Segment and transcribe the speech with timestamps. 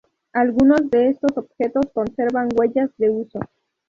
[0.33, 3.39] Algunos de estos objetos conservan huellas de uso.